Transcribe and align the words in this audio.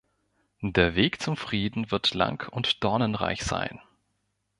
Der 0.63 0.95
Weg 0.95 1.21
zum 1.21 1.37
Frieden 1.37 1.91
wird 1.91 2.15
lang 2.15 2.47
und 2.49 2.83
dornenreich 2.83 3.43
sein. 3.43 3.79